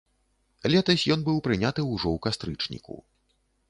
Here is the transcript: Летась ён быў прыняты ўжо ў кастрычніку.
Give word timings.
Летась 0.75 1.05
ён 1.17 1.27
быў 1.29 1.37
прыняты 1.51 1.81
ўжо 1.93 2.05
ў 2.13 2.17
кастрычніку. 2.29 2.93